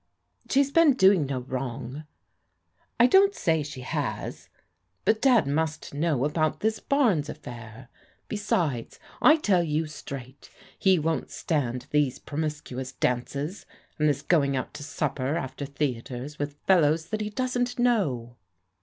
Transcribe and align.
"She's 0.49 0.71
been 0.71 0.93
doing 0.95 1.27
no 1.27 1.41
wrong."" 1.41 2.05
I 2.99 3.05
don't 3.05 3.35
say 3.35 3.61
she 3.61 3.81
has; 3.81 4.49
but 5.05 5.21
Dad 5.21 5.45
must 5.45 5.93
know 5.93 6.25
about 6.25 6.61
this 6.61 6.79
Barnes 6.79 7.29
affair. 7.29 7.87
Besides, 8.27 8.99
I 9.21 9.35
tell 9.37 9.61
you 9.61 9.85
straight, 9.85 10.49
he 10.79 10.97
won't 10.97 11.29
stand 11.29 11.85
these 11.91 12.17
promiscuous 12.17 12.93
dances, 12.93 13.67
and 13.99 14.09
this 14.09 14.23
going 14.23 14.55
out 14.55 14.73
to 14.73 14.83
supper 14.83 15.35
after 15.37 15.67
theatres 15.67 16.39
with 16.39 16.55
fellows 16.65 17.09
that 17.09 17.21
he 17.21 17.29
doesn't 17.29 17.77
know." 17.77 18.37